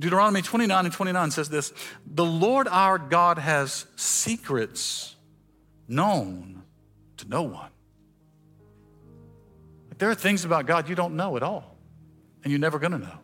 [0.00, 1.72] Deuteronomy 29 and 29 says this
[2.06, 5.16] The Lord our God has secrets
[5.88, 6.62] known
[7.16, 7.70] to no one.
[9.98, 11.76] There are things about God you don't know at all,
[12.44, 13.18] and you're never going to know.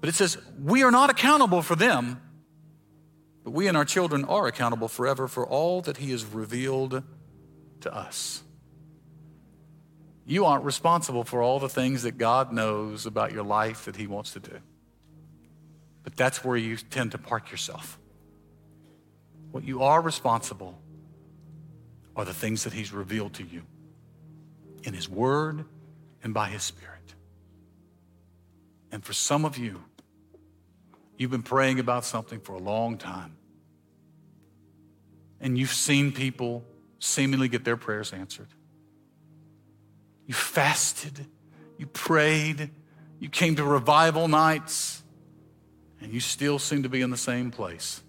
[0.00, 2.20] But it says, We are not accountable for them,
[3.44, 7.02] but we and our children are accountable forever for all that He has revealed
[7.82, 8.42] to us.
[10.30, 14.06] You aren't responsible for all the things that God knows about your life that He
[14.06, 14.60] wants to do.
[16.04, 17.98] But that's where you tend to park yourself.
[19.50, 20.80] What you are responsible
[22.14, 23.62] are the things that He's revealed to you
[24.84, 25.64] in His Word
[26.22, 27.16] and by His Spirit.
[28.92, 29.82] And for some of you,
[31.16, 33.36] you've been praying about something for a long time.
[35.40, 36.64] And you've seen people
[37.00, 38.46] seemingly get their prayers answered.
[40.30, 41.26] You fasted,
[41.76, 42.70] you prayed,
[43.18, 45.02] you came to revival nights,
[46.00, 48.00] and you still seem to be in the same place.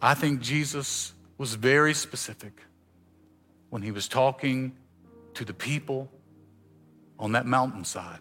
[0.00, 2.62] I think Jesus was very specific
[3.70, 4.76] when he was talking
[5.34, 6.08] to the people
[7.18, 8.20] on that mountainside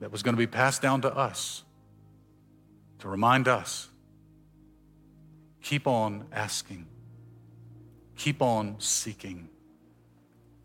[0.00, 1.64] that was going to be passed down to us
[2.98, 3.88] to remind us
[5.62, 6.86] keep on asking,
[8.14, 9.48] keep on seeking,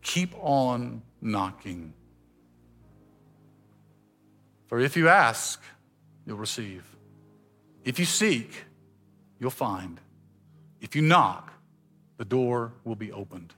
[0.06, 1.92] keep on knocking.
[4.68, 5.60] For if you ask,
[6.24, 6.84] you'll receive.
[7.84, 8.64] If you seek,
[9.40, 10.00] you'll find.
[10.80, 11.52] If you knock,
[12.18, 13.52] the door will be opened.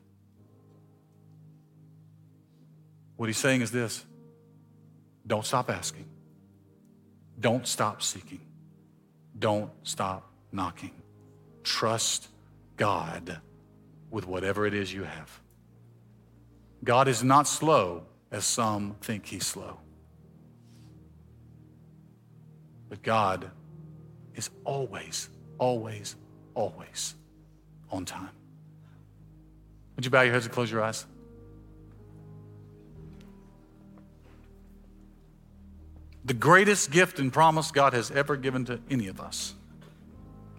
[3.17, 4.07] What he's saying is this
[5.27, 6.07] don't stop asking,
[7.39, 8.41] don't stop seeking,
[9.39, 10.93] don't stop knocking.
[11.63, 12.29] Trust
[12.79, 13.39] God
[14.11, 15.41] with whatever it is you have.
[16.85, 19.79] God is not slow as some think he's slow.
[22.88, 23.51] But God
[24.35, 26.17] is always, always,
[26.55, 27.14] always
[27.91, 28.31] on time.
[29.97, 31.05] Would you bow your heads and close your eyes?
[36.25, 39.55] The greatest gift and promise God has ever given to any of us.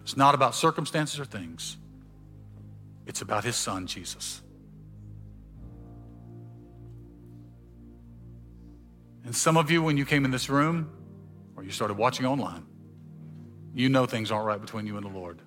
[0.02, 1.76] It's not about circumstances or things,
[3.06, 4.42] it's about His Son, Jesus.
[9.24, 10.90] And some of you, when you came in this room
[11.56, 12.64] or you started watching online,
[13.74, 15.40] you know things aren't right between you and the Lord.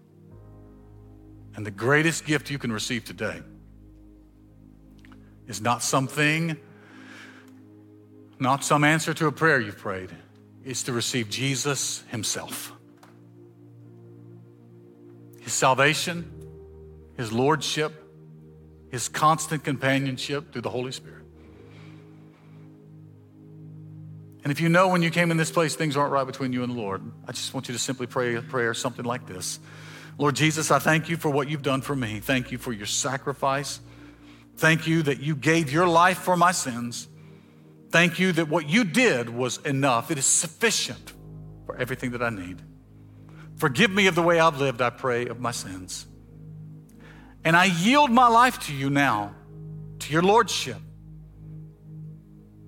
[1.55, 3.41] And the greatest gift you can receive today
[5.47, 6.57] is not something,
[8.39, 10.09] not some answer to a prayer you've prayed,
[10.63, 12.71] it's to receive Jesus Himself.
[15.41, 16.31] His salvation,
[17.17, 17.91] His lordship,
[18.89, 21.22] His constant companionship through the Holy Spirit.
[24.43, 26.63] And if you know when you came in this place things aren't right between you
[26.63, 29.60] and the Lord, I just want you to simply pray a prayer, something like this
[30.17, 32.19] Lord Jesus, I thank you for what you've done for me.
[32.19, 33.79] Thank you for your sacrifice.
[34.58, 37.08] Thank you that you gave your life for my sins.
[37.89, 40.12] Thank you that what you did was enough.
[40.12, 41.13] It is sufficient
[41.65, 42.62] for everything that I need.
[43.56, 46.06] Forgive me of the way I've lived, I pray, of my sins.
[47.43, 49.36] And I yield my life to you now,
[49.99, 50.77] to your lordship.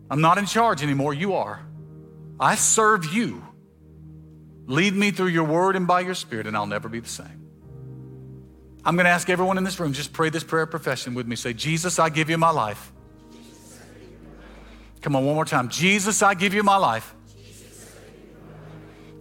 [0.10, 1.65] I'm not in charge anymore, you are.
[2.40, 3.44] I serve you.
[4.68, 7.48] Lead me through your word and by your spirit, and I'll never be the same.
[8.84, 11.28] I'm going to ask everyone in this room, just pray this prayer of profession with
[11.28, 11.36] me.
[11.36, 12.92] Say, Jesus, I give you my life.
[15.02, 15.70] Come on, one more time.
[15.70, 17.14] Jesus, I give you my life.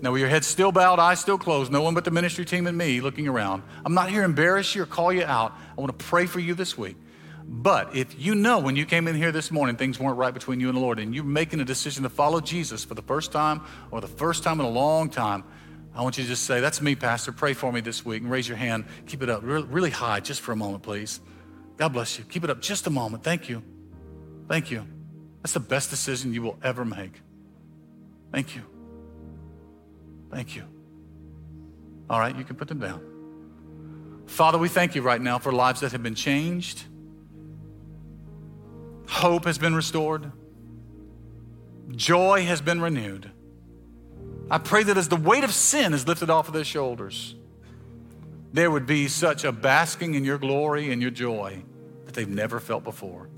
[0.00, 2.66] Now, with your head still bowed, eyes still closed, no one but the ministry team
[2.66, 3.62] and me looking around.
[3.86, 5.52] I'm not here to embarrass you or call you out.
[5.76, 6.96] I want to pray for you this week.
[7.46, 10.60] But if you know when you came in here this morning things weren't right between
[10.60, 13.32] you and the Lord, and you're making a decision to follow Jesus for the first
[13.32, 15.44] time or the first time in a long time,
[15.94, 17.32] I want you to just say, That's me, Pastor.
[17.32, 18.22] Pray for me this week.
[18.22, 18.86] And raise your hand.
[19.06, 21.20] Keep it up really high just for a moment, please.
[21.76, 22.24] God bless you.
[22.24, 23.22] Keep it up just a moment.
[23.22, 23.62] Thank you.
[24.48, 24.86] Thank you.
[25.42, 27.20] That's the best decision you will ever make.
[28.32, 28.62] Thank you.
[30.30, 30.64] Thank you.
[32.10, 33.00] All right, you can put them down.
[34.26, 36.84] Father, we thank you right now for lives that have been changed
[39.06, 40.32] Hope has been restored.
[41.90, 43.30] Joy has been renewed.
[44.50, 47.34] I pray that as the weight of sin is lifted off of their shoulders,
[48.52, 51.62] there would be such a basking in your glory and your joy
[52.04, 53.28] that they've never felt before.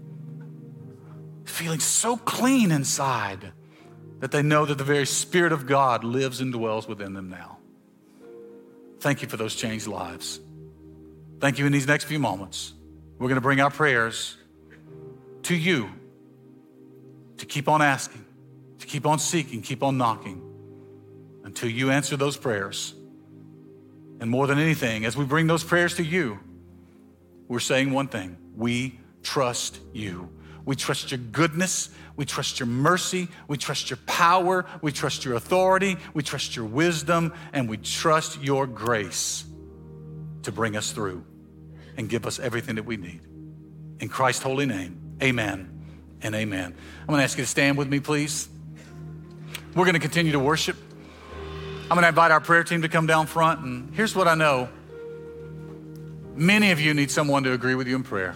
[1.44, 3.52] feeling so clean inside
[4.20, 7.58] that they know that the very Spirit of God lives and dwells within them now.
[9.00, 10.40] Thank you for those changed lives.
[11.40, 12.74] Thank you in these next few moments.
[13.18, 14.36] We're going to bring our prayers
[15.46, 15.88] to you
[17.38, 18.24] to keep on asking,
[18.80, 20.42] to keep on seeking, keep on knocking
[21.44, 22.94] until you answer those prayers.
[24.18, 26.40] And more than anything, as we bring those prayers to you,
[27.46, 30.28] we're saying one thing we trust you.
[30.64, 31.90] We trust your goodness.
[32.16, 33.28] We trust your mercy.
[33.46, 34.66] We trust your power.
[34.82, 35.96] We trust your authority.
[36.12, 37.32] We trust your wisdom.
[37.52, 39.44] And we trust your grace
[40.42, 41.24] to bring us through
[41.96, 43.20] and give us everything that we need.
[44.00, 45.70] In Christ's holy name, amen
[46.22, 46.74] and amen.
[47.00, 48.48] I'm going to ask you to stand with me, please.
[49.74, 50.76] We're going to continue to worship.
[51.82, 53.60] I'm going to invite our prayer team to come down front.
[53.60, 54.68] And here's what I know
[56.34, 58.34] many of you need someone to agree with you in prayer.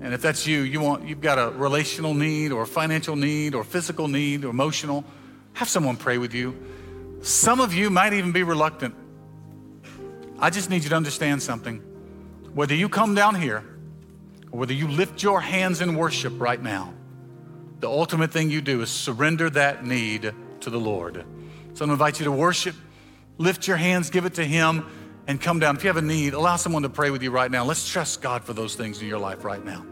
[0.00, 3.54] And if that's you, you want, you've got a relational need or a financial need
[3.54, 5.04] or physical need or emotional,
[5.54, 6.56] have someone pray with you.
[7.22, 8.94] Some of you might even be reluctant.
[10.38, 11.78] I just need you to understand something.
[12.54, 13.64] Whether you come down here
[14.54, 16.94] or whether you lift your hands in worship right now,
[17.80, 21.24] the ultimate thing you do is surrender that need to the Lord.
[21.72, 22.76] So to invite you to worship,
[23.36, 24.86] lift your hands, give it to Him,
[25.26, 25.74] and come down.
[25.74, 27.64] If you have a need, allow someone to pray with you right now.
[27.64, 29.84] Let's trust God for those things in your life right now.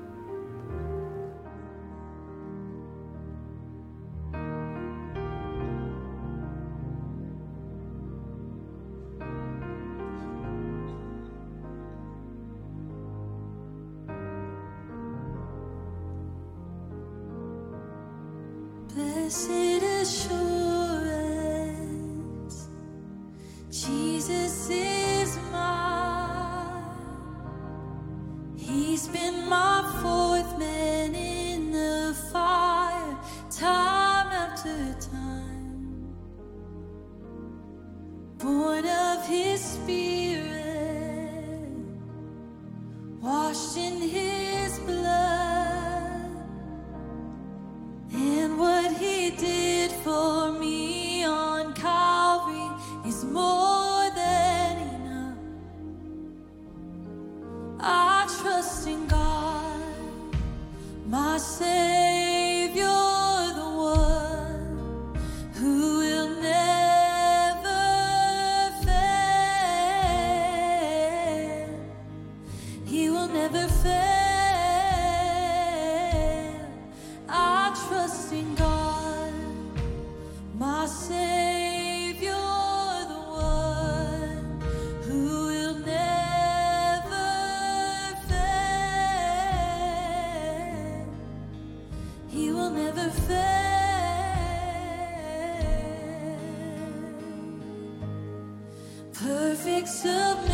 [99.12, 100.51] perfect submission.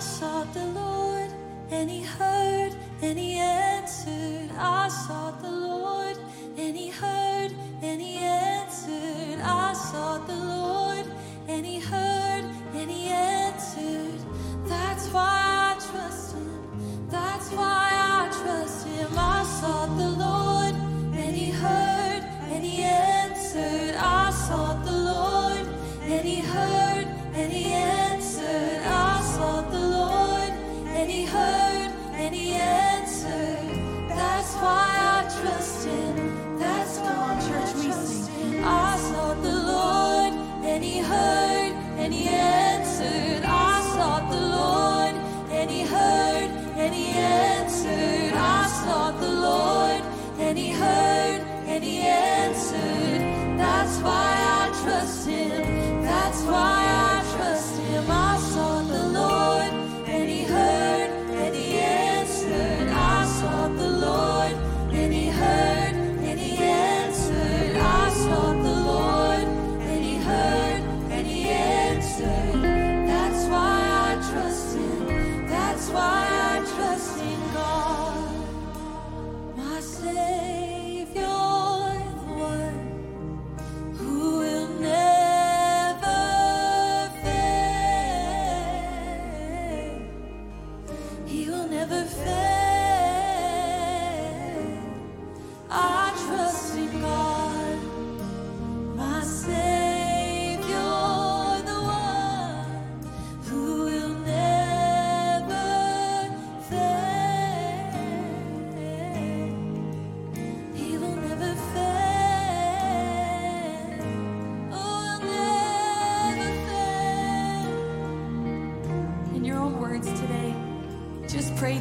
[0.00, 1.30] Sought the Lord,
[1.70, 4.50] and he heard, and he answered.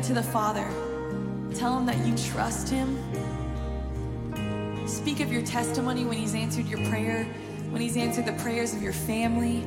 [0.06, 0.70] To the Father.
[1.56, 2.96] Tell him that you trust him.
[4.88, 7.24] Speak of your testimony when he's answered your prayer,
[7.72, 9.66] when he's answered the prayers of your family.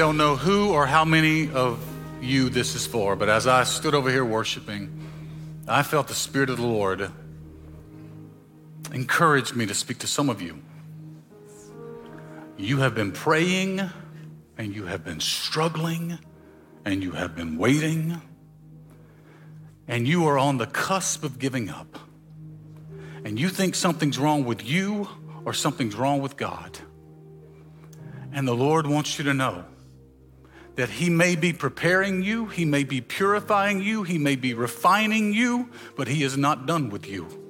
[0.00, 1.78] Don't know who or how many of
[2.22, 4.90] you this is for, but as I stood over here worshiping,
[5.68, 7.12] I felt the Spirit of the Lord
[8.94, 10.58] encourage me to speak to some of you.
[12.56, 13.82] You have been praying
[14.56, 16.18] and you have been struggling
[16.86, 18.22] and you have been waiting
[19.86, 21.98] and you are on the cusp of giving up.
[23.22, 25.10] And you think something's wrong with you
[25.44, 26.78] or something's wrong with God.
[28.32, 29.66] And the Lord wants you to know
[30.76, 35.32] that He may be preparing you, He may be purifying you, He may be refining
[35.32, 37.49] you, but He is not done with you.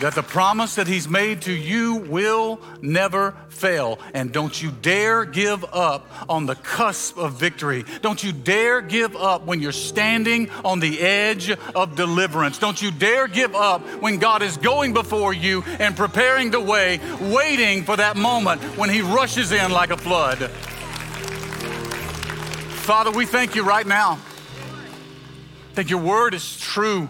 [0.00, 3.98] That the promise that He's made to you will never fail.
[4.14, 7.84] And don't you dare give up on the cusp of victory.
[8.02, 12.58] Don't you dare give up when you're standing on the edge of deliverance.
[12.58, 17.00] Don't you dare give up when God is going before you and preparing the way,
[17.20, 20.38] waiting for that moment when He rushes in like a flood.
[22.88, 24.18] Father, we thank you right now
[25.74, 27.08] that your word is true.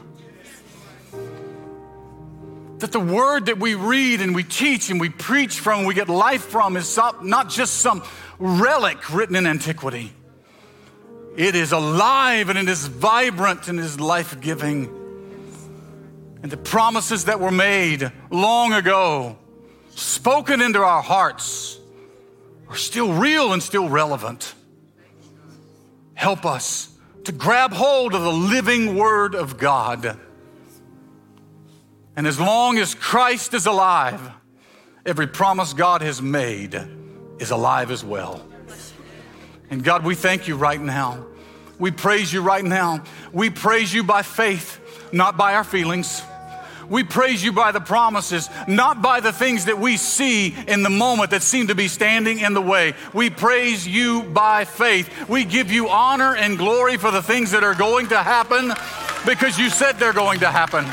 [2.79, 6.09] That the word that we read and we teach and we preach from, we get
[6.09, 8.05] life from, is not just some
[8.39, 10.13] relic written in antiquity.
[11.37, 14.87] It is alive and it is vibrant and it is life giving.
[16.43, 19.37] And the promises that were made long ago,
[19.91, 21.79] spoken into our hearts,
[22.69, 24.55] are still real and still relevant.
[26.15, 26.91] Help us
[27.25, 30.19] to grab hold of the living Word of God.
[32.19, 34.21] And as long as Christ is alive,
[35.07, 36.75] every promise God has made
[37.39, 38.45] is alive as well.
[39.71, 41.25] And God, we thank you right now.
[41.79, 43.05] We praise you right now.
[43.33, 44.81] We praise you by faith,
[45.13, 46.21] not by our feelings.
[46.89, 50.91] We praise you by the promises, not by the things that we see in the
[50.91, 52.95] moment that seem to be standing in the way.
[53.15, 55.29] We praise you by faith.
[55.29, 58.73] We give you honor and glory for the things that are going to happen
[59.25, 60.85] because you said they're going to happen.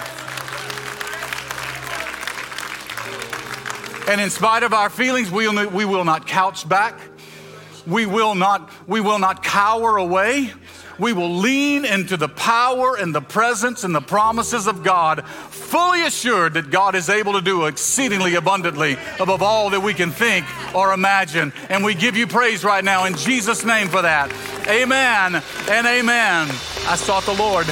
[4.08, 6.99] And in spite of our feelings, we will, we will not couch back.
[7.88, 10.51] We will not, we will not cower away.
[10.97, 16.03] We will lean into the power and the presence and the promises of God, fully
[16.03, 20.45] assured that God is able to do exceedingly abundantly above all that we can think
[20.74, 21.51] or imagine.
[21.70, 24.32] And we give you praise right now in Jesus' name for that.
[24.68, 25.36] Amen
[25.70, 26.47] and amen.
[26.88, 27.68] I sought the Lord.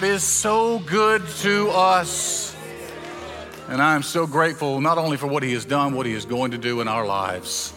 [0.00, 2.56] God is so good to us.
[3.68, 6.24] And I am so grateful not only for what He has done, what He is
[6.24, 7.74] going to do in our lives.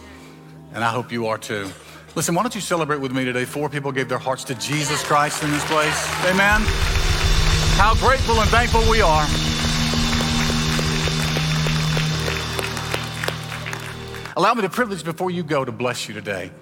[0.72, 1.68] And I hope you are too.
[2.14, 3.44] Listen, why don't you celebrate with me today?
[3.44, 6.24] Four people gave their hearts to Jesus Christ in this place.
[6.24, 6.62] Amen.
[7.76, 9.26] How grateful and thankful we are.
[14.34, 16.52] Allow me the privilege before you go to bless you today.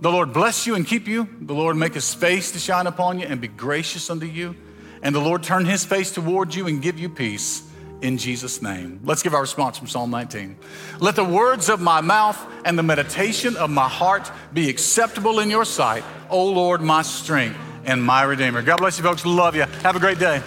[0.00, 1.28] The Lord bless you and keep you.
[1.40, 4.54] The Lord make his face to shine upon you and be gracious unto you
[5.02, 7.68] and the Lord turn his face toward you and give you peace
[8.02, 9.00] in Jesus' name.
[9.04, 10.56] Let's give our response from Psalm 19.
[11.00, 15.50] Let the words of my mouth and the meditation of my heart be acceptable in
[15.50, 18.62] your sight, O Lord, my strength and my Redeemer.
[18.62, 19.24] God bless you, folks.
[19.24, 19.62] Love you.
[19.82, 20.42] Have a great day.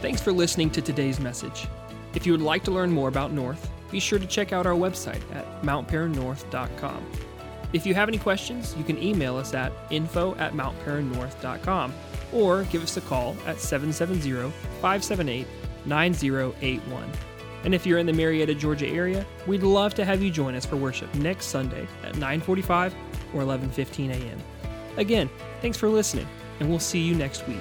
[0.00, 1.66] Thanks for listening to today's message.
[2.14, 4.74] If you would like to learn more about North, be sure to check out our
[4.74, 7.29] website at mountparannorth.com.
[7.72, 11.94] If you have any questions, you can email us at info at mountparannorth.com
[12.32, 14.50] or give us a call at 770
[14.80, 15.46] 578
[15.86, 17.10] 9081.
[17.64, 20.64] And if you're in the Marietta, Georgia area, we'd love to have you join us
[20.64, 22.94] for worship next Sunday at 9:45
[23.34, 24.38] or 11:15 a.m.
[24.96, 25.28] Again,
[25.60, 26.26] thanks for listening,
[26.58, 27.60] and we'll see you next week.